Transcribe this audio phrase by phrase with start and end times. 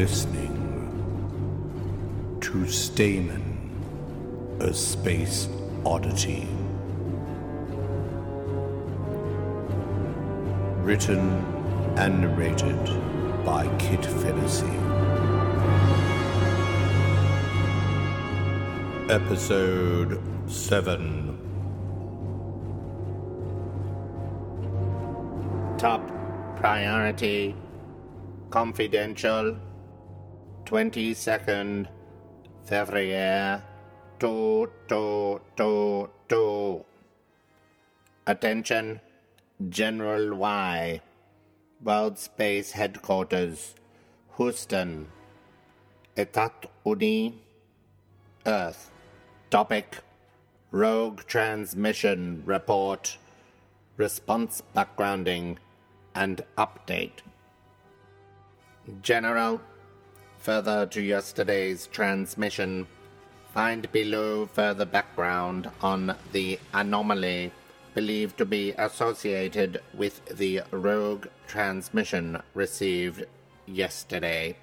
[0.00, 0.56] listening
[2.40, 3.42] to Stamen,
[4.58, 5.46] a space
[5.84, 6.48] oddity.
[10.86, 11.20] Written
[11.98, 12.82] and narrated
[13.44, 14.74] by Kit Fennessy.
[19.12, 21.36] Episode 7
[25.76, 26.00] Top
[26.56, 27.54] priority
[28.48, 29.58] confidential
[30.70, 31.90] 22nd
[32.62, 33.58] February
[34.20, 36.84] 2222
[38.28, 39.00] Attention
[39.68, 41.00] General Wai
[41.82, 43.74] World Space Headquarters
[44.36, 45.08] Houston.
[46.16, 47.42] Etat Uni
[48.46, 48.92] Earth.
[49.50, 49.98] Topic
[50.70, 53.18] Rogue Transmission Report.
[53.96, 55.56] Response Backgrounding
[56.14, 57.22] and Update.
[59.02, 59.60] General,
[60.40, 62.86] further to yesterday's transmission,
[63.54, 67.52] find below further background on the anomaly
[67.94, 73.24] believed to be associated with the rogue transmission received
[73.66, 74.56] yesterday.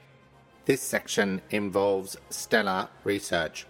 [0.65, 3.65] This section involves stellar research.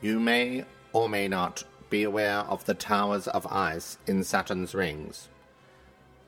[0.00, 5.28] You may or may not be aware of the towers of ice in Saturn's rings.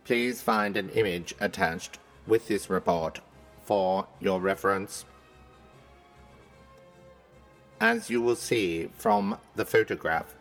[0.05, 3.21] Please find an image attached with this report
[3.69, 5.05] for your reference.
[7.79, 10.35] As you will see from the photograph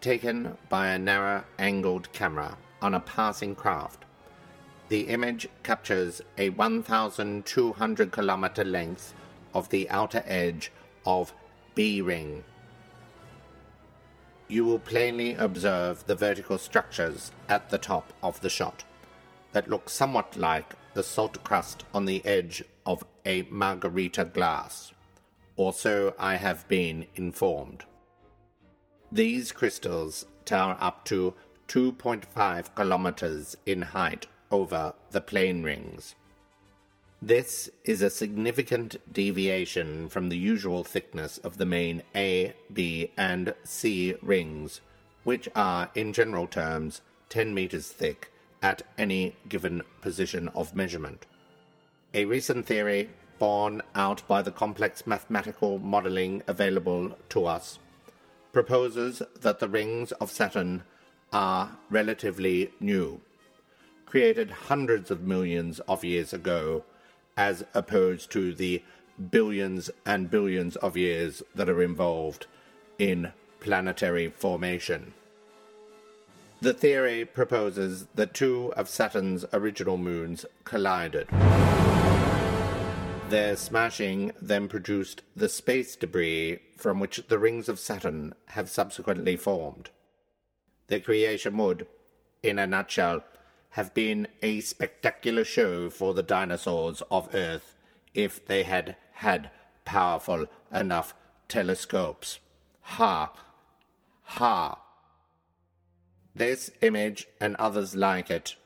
[0.00, 4.04] taken by a narrow angled camera on a passing craft,
[4.88, 9.14] the image captures a 1,200 kilometer length
[9.52, 10.70] of the outer edge
[11.04, 11.32] of
[11.74, 12.44] B Ring.
[14.46, 18.84] You will plainly observe the vertical structures at the top of the shot
[19.50, 24.92] that look somewhat like the salt crust on the edge of a margarita glass,
[25.56, 27.84] or so I have been informed.
[29.12, 31.34] These crystals tower up to
[31.68, 36.14] 2.5 kilometers in height over the plane rings.
[37.22, 43.54] This is a significant deviation from the usual thickness of the main A, B, and
[43.64, 44.80] C rings,
[45.22, 47.00] which are, in general terms,
[47.30, 48.30] 10 meters thick
[48.64, 51.26] at any given position of measurement.
[52.14, 57.78] A recent theory, borne out by the complex mathematical modeling available to us,
[58.54, 60.82] proposes that the rings of Saturn
[61.30, 63.20] are relatively new,
[64.06, 66.84] created hundreds of millions of years ago,
[67.36, 68.82] as opposed to the
[69.30, 72.46] billions and billions of years that are involved
[72.98, 75.12] in planetary formation.
[76.64, 81.28] The theory proposes that two of Saturn's original moons collided.
[83.28, 89.36] Their smashing then produced the space debris from which the rings of Saturn have subsequently
[89.36, 89.90] formed.
[90.86, 91.86] The creation would,
[92.42, 93.24] in a nutshell,
[93.72, 97.74] have been a spectacular show for the dinosaurs of Earth
[98.14, 99.50] if they had had
[99.84, 101.12] powerful enough
[101.46, 102.38] telescopes.
[102.80, 103.34] Ha!
[104.22, 104.83] Ha!
[106.36, 108.56] This image and others like it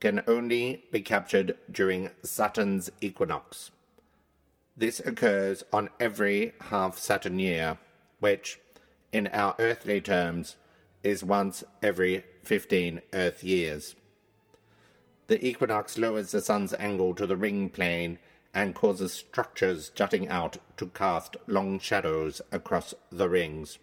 [0.00, 3.70] can only be captured during Saturn's equinox.
[4.76, 7.78] This occurs on every half Saturn year,
[8.18, 8.58] which,
[9.12, 10.56] in our earthly terms,
[11.04, 13.94] is once every 15 Earth years.
[15.28, 18.18] The equinox lowers the sun's angle to the ring plane
[18.52, 23.78] and causes structures jutting out to cast long shadows across the rings.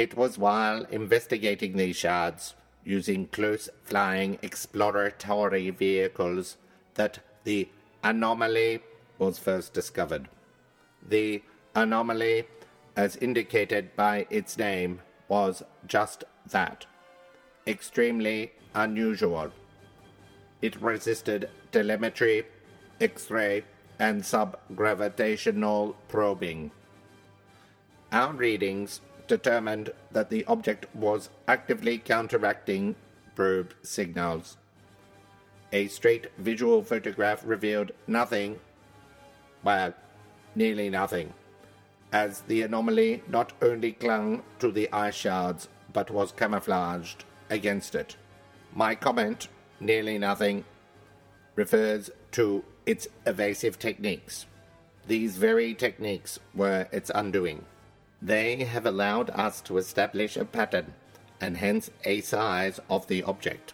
[0.00, 2.54] It was while investigating these shards,
[2.86, 6.56] using close flying exploratory vehicles,
[6.94, 7.68] that the
[8.02, 8.80] anomaly
[9.18, 10.30] was first discovered.
[11.06, 11.42] The
[11.74, 12.46] anomaly,
[12.96, 16.86] as indicated by its name, was just that
[17.66, 19.52] extremely unusual.
[20.62, 22.46] It resisted telemetry,
[23.02, 23.64] X ray,
[23.98, 26.70] and subgravitational probing.
[28.10, 32.96] Our readings determined that the object was actively counteracting
[33.34, 34.56] probe signals.
[35.72, 38.58] A straight visual photograph revealed nothing,
[39.62, 39.94] well,
[40.54, 41.32] nearly nothing,
[42.12, 48.16] as the anomaly not only clung to the ice shards but was camouflaged against it.
[48.74, 49.48] My comment,
[49.78, 50.64] nearly nothing,
[51.54, 54.46] refers to its evasive techniques.
[55.06, 57.64] These very techniques were its undoing.
[58.22, 60.94] They have allowed us to establish a pattern
[61.40, 63.72] and hence a size of the object.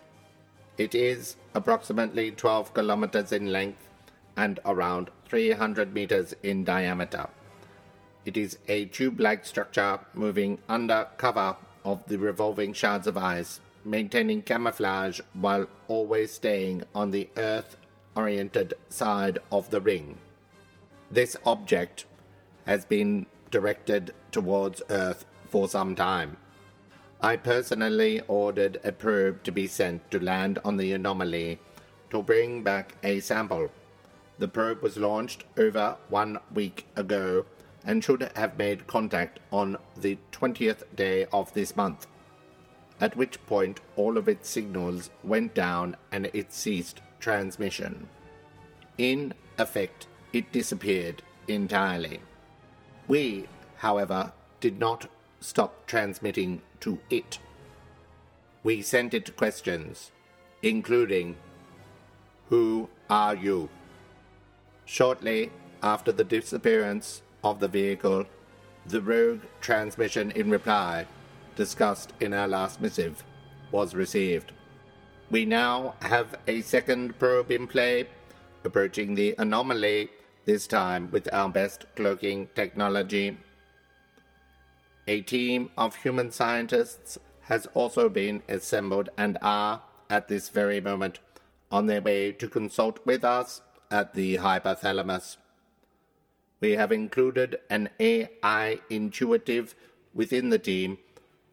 [0.79, 3.89] It is approximately 12 kilometers in length
[4.37, 7.29] and around 300 meters in diameter.
[8.25, 13.61] It is a tube like structure moving under cover of the revolving shards of ice,
[13.85, 17.77] maintaining camouflage while always staying on the Earth
[18.15, 20.19] oriented side of the ring.
[21.11, 22.05] This object
[22.67, 26.37] has been directed towards Earth for some time.
[27.21, 31.59] I personally ordered a probe to be sent to land on the anomaly
[32.11, 33.71] to bring back a sample.
[34.39, 37.47] The probe was launched over one week ago
[37.85, 42.07] and should have made contact on the 20th day of this month,
[43.01, 48.09] at which point all of its signals went down and it ceased transmission.
[48.99, 52.21] In effect, it disappeared entirely.
[53.09, 55.09] We, however, did not
[55.41, 57.39] stop transmitting to it.
[58.63, 60.11] We sent it questions,
[60.63, 61.37] including
[62.49, 63.69] Who are you?
[64.85, 65.51] Shortly
[65.83, 68.27] after the disappearance of the vehicle,
[68.87, 71.07] the rogue transmission in reply,
[71.55, 73.25] discussed in our last missive,
[73.71, 74.53] was received.
[75.31, 78.09] We now have a second probe in play,
[78.65, 80.11] approaching the anomaly,
[80.47, 83.37] this time with our best cloaking technology.
[85.09, 91.19] A team of human scientists has also been assembled and are, at this very moment,
[91.71, 93.61] on their way to consult with us
[93.91, 95.37] at the hypothalamus.
[96.61, 99.75] We have included an AI intuitive
[100.15, 100.99] within the team,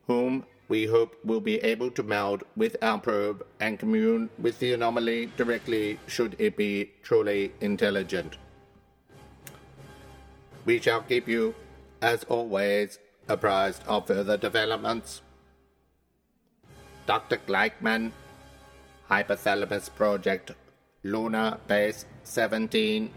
[0.07, 4.73] whom we hope will be able to meld with our probe and commune with the
[4.73, 8.37] anomaly directly should it be truly intelligent.
[10.65, 11.55] We shall keep you,
[12.01, 15.21] as always, apprised of further developments.
[17.05, 17.37] Dr.
[17.45, 18.13] Gleichman,
[19.09, 20.51] Hypothalamus Project,
[21.03, 23.11] Luna Base 17.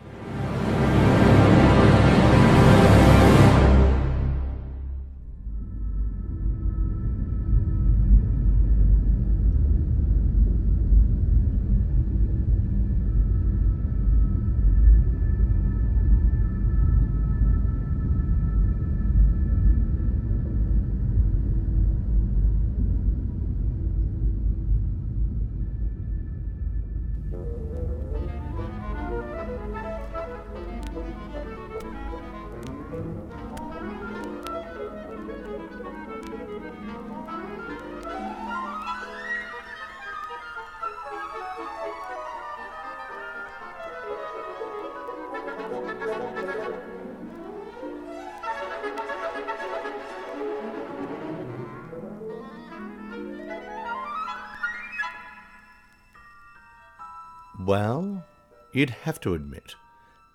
[57.66, 58.24] Well,
[58.72, 59.74] you'd have to admit,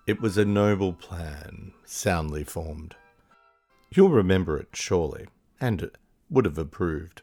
[0.06, 2.94] it was a noble plan, soundly formed.
[3.90, 5.90] You'll remember it, surely, and
[6.28, 7.22] would have approved.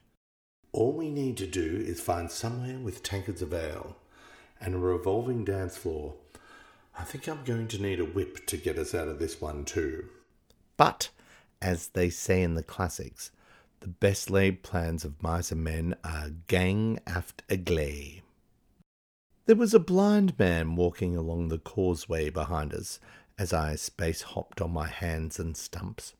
[0.71, 3.97] All we need to do is find somewhere with tankards of ale
[4.59, 6.15] and a revolving dance floor.
[6.97, 9.63] I think I'm going to need a whip to get us out of this one,
[9.63, 10.05] too.
[10.75, 11.09] But,
[11.61, 13.29] as they say in the classics,
[13.81, 18.23] the best laid plans of mice and men are gang aft agley.
[19.49, 22.99] There was a blind man walking along the causeway behind us
[23.35, 26.13] as I space hopped on my hands and stumps.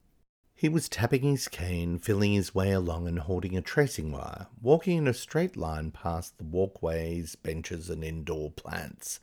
[0.56, 4.98] He was tapping his cane, feeling his way along and holding a tracing wire, walking
[4.98, 9.20] in a straight line past the walkways, benches, and indoor plants,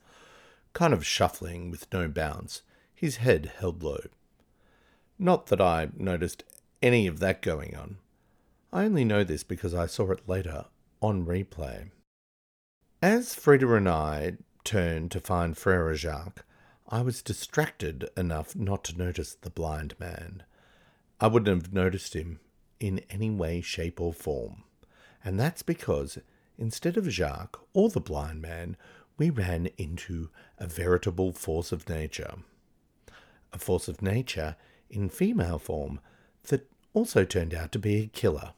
[0.72, 2.62] kind of shuffling with no bounce,
[2.94, 4.04] his head held low.
[5.18, 6.44] Not that I noticed
[6.80, 7.96] any of that going on.
[8.72, 10.66] I only know this because I saw it later
[11.02, 11.90] on replay.
[13.06, 14.32] As Frieda and I
[14.64, 16.44] turned to find Frere Jacques,
[16.88, 20.42] I was distracted enough not to notice the blind man.
[21.20, 22.40] I wouldn't have noticed him
[22.80, 24.64] in any way, shape, or form.
[25.24, 26.18] And that's because
[26.58, 28.76] instead of Jacques or the blind man,
[29.16, 32.34] we ran into a veritable force of nature.
[33.52, 34.56] A force of nature
[34.90, 36.00] in female form
[36.48, 38.54] that also turned out to be a killer.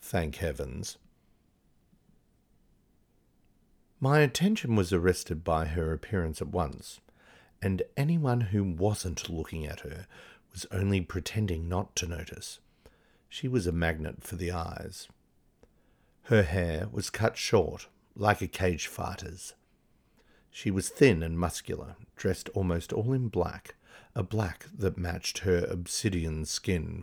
[0.00, 0.98] Thank heavens.
[4.00, 7.00] My attention was arrested by her appearance at once,
[7.60, 10.06] and anyone who wasn't looking at her
[10.52, 12.60] was only pretending not to notice.
[13.28, 15.08] She was a magnet for the eyes.
[16.24, 19.54] Her hair was cut short, like a cage fighter's.
[20.48, 23.74] She was thin and muscular, dressed almost all in black,
[24.14, 27.02] a black that matched her obsidian skin,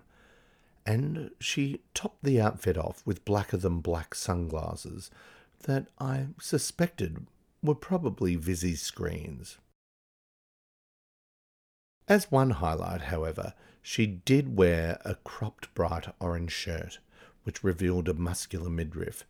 [0.85, 5.11] and she topped the outfit off with blacker than black sunglasses
[5.65, 7.27] that I suspected
[7.61, 9.57] were probably Visi screens.
[12.07, 16.99] As one highlight, however, she did wear a cropped bright orange shirt,
[17.43, 19.25] which revealed a muscular midriff,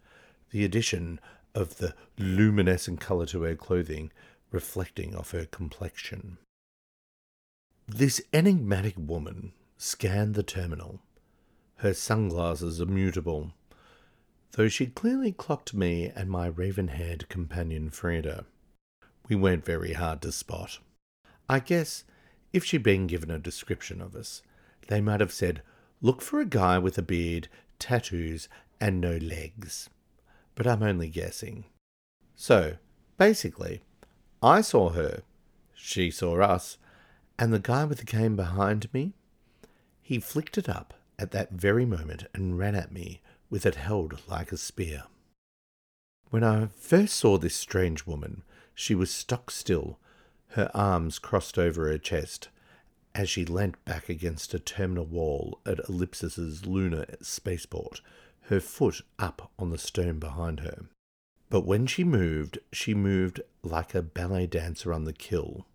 [0.52, 1.20] the addition
[1.54, 4.12] of the luminescent colour to her clothing
[4.52, 6.38] reflecting off her complexion.
[7.88, 11.02] This enigmatic woman scanned the terminal,
[11.78, 13.54] her sunglasses immutable,
[14.54, 18.46] though she'd clearly clocked me and my raven haired companion Frieda.
[19.28, 20.80] We weren't very hard to spot.
[21.50, 22.04] I guess
[22.54, 24.42] if she'd been given a description of us,
[24.88, 25.62] they might have said,
[26.02, 27.48] Look for a guy with a beard,
[27.80, 28.48] tattoos,
[28.80, 29.90] and no legs.
[30.56, 31.66] But I'm only guessing.
[32.36, 32.78] So,
[33.18, 33.82] basically,
[34.42, 35.24] I saw her,
[35.74, 36.78] she saw us,
[37.38, 39.14] and the guy with the cane behind me,
[40.02, 44.22] he flicked it up at that very moment and ran at me with it held
[44.28, 45.04] like a spear.
[46.30, 50.00] When I first saw this strange woman, she was stock still,
[50.50, 52.50] her arms crossed over her chest,
[53.14, 58.02] as she leant back against a terminal wall at Ellipsis's lunar spaceport,
[58.44, 60.86] her foot up on the stone behind her.
[61.50, 65.66] But when she moved, she moved like a ballet dancer on the kill.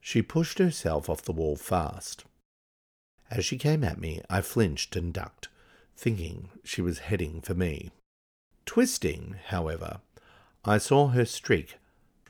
[0.00, 2.24] She pushed herself off the wall fast.
[3.30, 5.48] As she came at me, I flinched and ducked,
[6.00, 7.90] thinking she was heading for me.
[8.64, 10.00] Twisting, however,
[10.64, 11.76] I saw her streak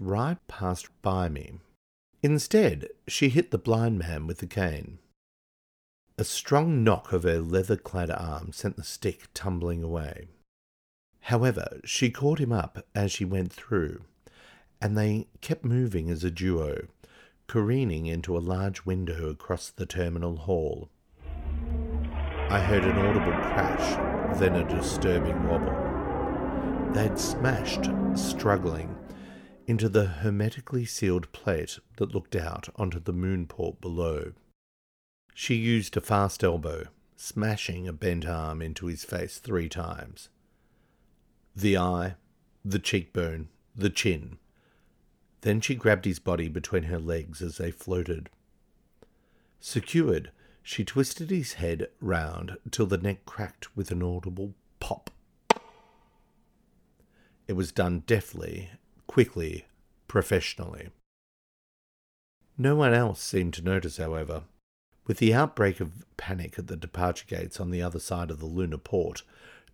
[0.00, 1.60] right past by me.
[2.20, 4.98] Instead, she hit the blind man with the cane.
[6.18, 10.26] A strong knock of her leather clad arm sent the stick tumbling away.
[11.20, 14.02] However, she caught him up as she went through,
[14.82, 16.88] and they kept moving as a duo,
[17.46, 20.89] careening into a large window across the terminal hall.
[22.50, 26.92] I heard an audible crash, then a disturbing wobble.
[26.92, 28.96] They'd smashed, struggling,
[29.68, 34.32] into the hermetically sealed plate that looked out onto the moonport below.
[35.32, 40.28] She used a fast elbow, smashing a bent arm into his face three times.
[41.54, 42.16] The eye,
[42.64, 44.38] the cheekbone, the chin.
[45.42, 48.28] Then she grabbed his body between her legs as they floated.
[49.60, 55.10] Secured, she twisted his head round till the neck cracked with an audible pop.
[57.48, 58.70] It was done deftly,
[59.06, 59.66] quickly,
[60.06, 60.90] professionally.
[62.56, 64.44] No one else seemed to notice, however.
[65.06, 68.46] With the outbreak of panic at the departure gates on the other side of the
[68.46, 69.22] lunar port,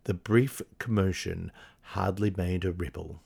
[0.05, 1.51] the brief commotion
[1.81, 3.21] hardly made a ripple.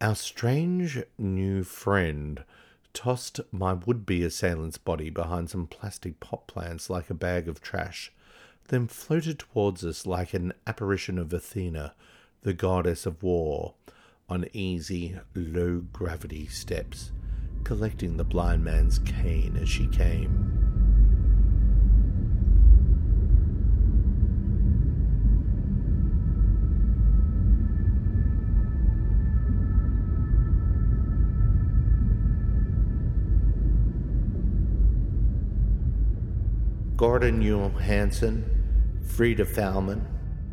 [0.00, 2.44] Our strange new friend
[2.96, 7.60] tossed my would be assailant's body behind some plastic pot plants like a bag of
[7.60, 8.10] trash,
[8.68, 11.94] then floated towards us like an apparition of Athena,
[12.40, 13.74] the goddess of war,
[14.30, 17.12] on easy, low gravity steps,
[17.64, 20.55] collecting the blind man's cane as she came.
[36.96, 40.06] Gordon Johansson, Frieda Thalman.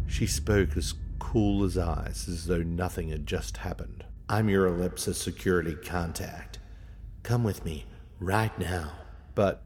[0.08, 4.04] She spoke as cool as ice, as though nothing had just happened.
[4.28, 6.60] I'm your Ellipsis security contact.
[7.24, 7.86] Come with me,
[8.20, 8.92] right now.
[9.36, 9.64] But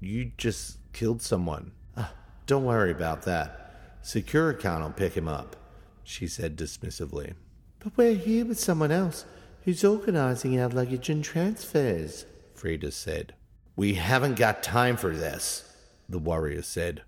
[0.00, 1.72] you just killed someone.
[1.96, 2.12] Ah,
[2.46, 4.02] don't worry about that.
[4.02, 5.56] Securicon will pick him up,
[6.04, 7.32] she said dismissively.
[7.78, 9.24] But we're here with someone else
[9.64, 13.32] who's organizing our luggage and transfers, Frieda said.
[13.76, 15.67] We haven't got time for this,
[16.08, 17.02] the warrior said,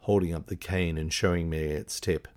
[0.00, 2.28] holding up the cane and showing me its tip.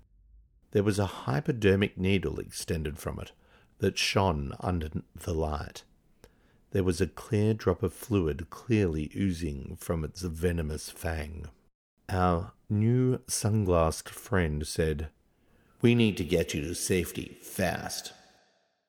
[0.72, 3.32] There was a hypodermic needle extended from it
[3.78, 5.82] that shone under the light.
[6.72, 11.46] There was a clear drop of fluid clearly oozing from its venomous fang.
[12.08, 15.08] Our new sunglassed friend said,
[15.80, 18.12] We need to get you to safety fast.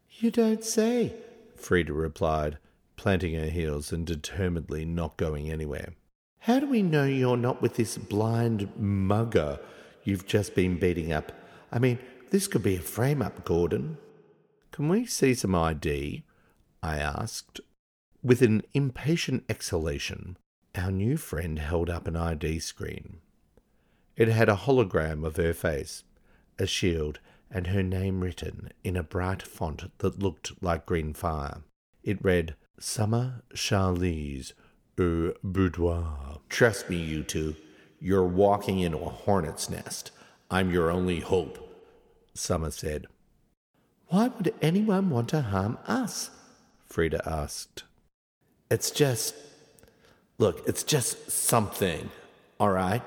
[0.10, 1.14] You don't say,
[1.56, 2.58] Frieda replied,
[2.96, 5.94] planting her heels and determinedly not going anywhere.
[6.44, 9.62] How do we know you're not with this blind mugger
[10.04, 11.32] you've just been beating up?
[11.72, 12.00] I mean,
[12.32, 13.98] this could be a frame up, Gordon.
[14.74, 16.26] Can we see some ID?
[16.82, 17.62] I asked.
[18.22, 20.36] With an impatient exhalation,
[20.76, 23.20] our new friend held up an ID screen.
[24.18, 26.04] It had a hologram of her face,
[26.60, 31.64] a shield, and her name written in a bright font that looked like green fire.
[32.04, 34.52] It read, Summer Charlize,
[35.00, 36.40] au boudoir.
[36.50, 37.56] Trust me, you two.
[38.00, 40.12] You're walking into a hornet's nest.
[40.52, 41.58] I'm your only hope,
[42.34, 43.08] Summer said.
[44.08, 46.30] Why would anyone want to harm us?
[46.86, 47.84] Frieda asked.
[48.70, 49.34] It's just
[50.40, 52.10] Look, it's just something,
[52.60, 53.04] all right?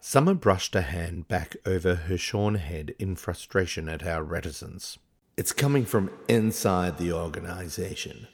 [0.00, 4.98] Summer brushed a hand back over her shorn head in frustration at our reticence.
[5.36, 8.28] It's coming from inside the organization.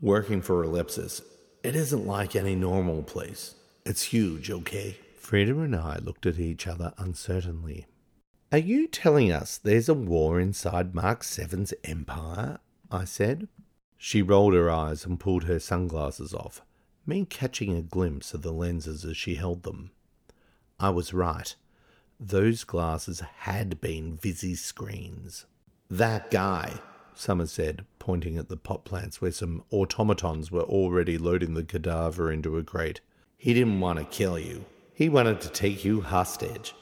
[0.00, 1.22] Working for Ellipsis,
[1.66, 3.56] it isn't like any normal place.
[3.84, 4.98] It's huge, okay?
[5.18, 7.86] Frieda and I looked at each other uncertainly.
[8.52, 12.58] Are you telling us there's a war inside Mark Seven's empire?
[12.88, 13.48] I said.
[13.96, 16.62] She rolled her eyes and pulled her sunglasses off,
[17.04, 19.90] me catching a glimpse of the lenses as she held them.
[20.78, 21.52] I was right.
[22.20, 25.46] Those glasses had been Visi screens.
[25.90, 26.74] That guy,
[27.12, 32.30] Summer said, pointing at the pot plants where some automatons were already loading the cadaver
[32.30, 33.00] into a crate.
[33.36, 34.64] He didn't want to kill you.
[34.94, 36.72] He wanted to take you hostage.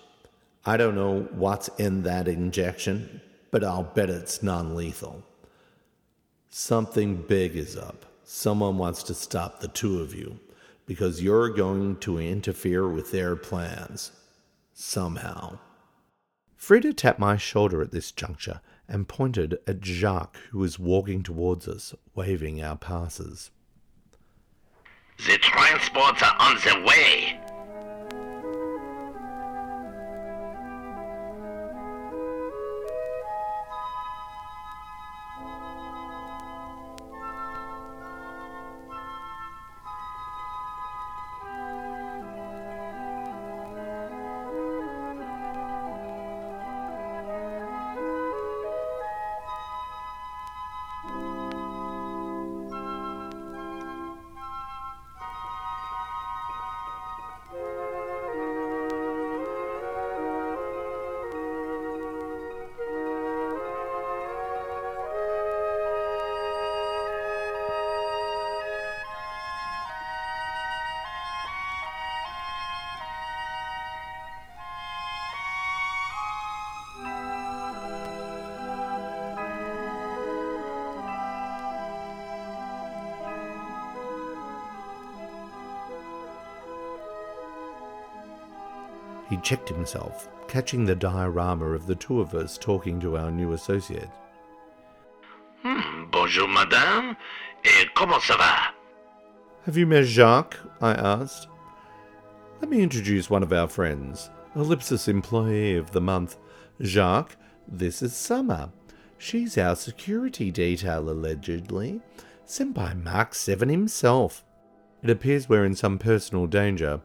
[0.66, 5.22] I don't know what's in that injection, but I'll bet it's non lethal.
[6.50, 8.04] Something big is up.
[8.22, 10.38] Someone wants to stop the two of you
[10.84, 14.12] because you're going to interfere with their plans.
[14.74, 15.58] Somehow.
[16.54, 21.66] Frieda tapped my shoulder at this juncture and pointed at Jacques, who was walking towards
[21.66, 23.50] us, waving our passes.
[25.18, 27.40] The transports are on the way.
[89.34, 93.52] He checked himself, catching the diorama of the two of us talking to our new
[93.52, 94.08] associate.
[95.60, 97.16] Hmm, bonjour, madame.
[97.64, 98.72] Et comment ça va?
[99.66, 100.56] Have you met Jacques?
[100.80, 101.48] I asked.
[102.60, 106.36] Let me introduce one of our friends, Ellipsis Employee of the Month.
[106.80, 108.70] Jacques, this is Summer.
[109.18, 112.02] She's our security detail, allegedly,
[112.44, 114.44] sent by Mark Seven himself.
[115.02, 117.00] It appears we're in some personal danger.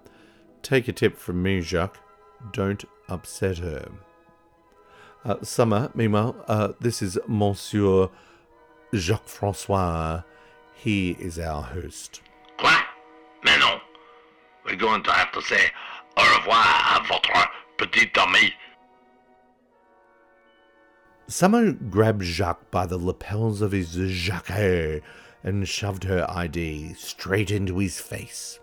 [0.61, 1.97] Take a tip from me, Jacques.
[2.51, 3.89] Don't upset her.
[5.25, 8.09] Uh, Summer, meanwhile, uh, this is Monsieur
[8.93, 10.23] Jacques Francois.
[10.73, 12.21] He is our host.
[12.57, 12.77] Quoi?
[13.43, 13.81] Mais non.
[14.65, 15.69] We're going to have to say
[16.17, 18.53] au revoir à votre petit ami.
[21.27, 25.03] Summer grabbed Jacques by the lapels of his jacket
[25.43, 28.59] and shoved her ID straight into his face.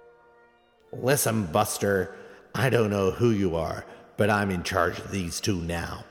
[0.93, 2.15] Listen, Buster,
[2.59, 3.85] I don't know who you are,
[4.17, 6.05] but I'm in charge of these two now,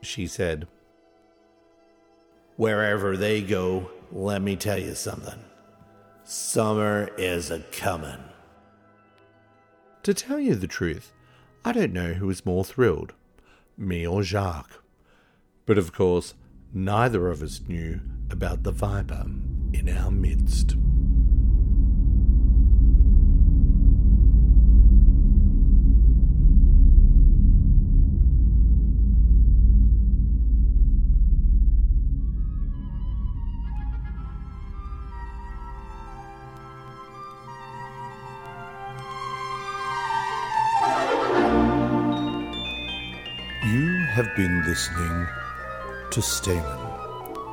[0.00, 0.68] she said.
[2.56, 5.40] Wherever they go, let me tell you something.
[6.22, 8.20] Summer is a comin'.
[10.04, 11.12] To tell you the truth,
[11.64, 13.12] I don't know who was more thrilled,
[13.76, 14.80] me or Jacques.
[15.66, 16.34] But of course,
[16.72, 19.26] neither of us knew about the Viper
[19.72, 20.76] in our midst.
[44.38, 45.26] Been listening
[46.12, 46.78] to Stamen,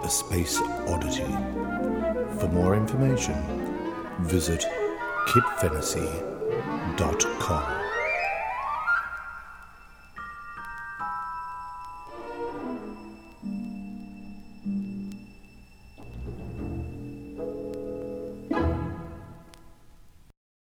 [0.04, 1.26] a space oddity.
[2.38, 3.34] For more information,
[4.19, 4.63] visit
[5.30, 7.74] kitfennessy.com.